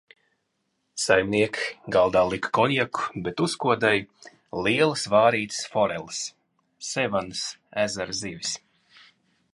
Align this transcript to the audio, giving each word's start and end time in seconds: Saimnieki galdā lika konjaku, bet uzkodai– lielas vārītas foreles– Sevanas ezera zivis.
Saimnieki 1.01 1.67
galdā 1.95 2.23
lika 2.31 2.49
konjaku, 2.59 3.05
bet 3.27 3.43
uzkodai– 3.47 3.93
lielas 4.69 5.05
vārītas 5.17 5.63
foreles– 5.75 6.25
Sevanas 6.91 7.45
ezera 7.87 8.21
zivis. 8.25 8.57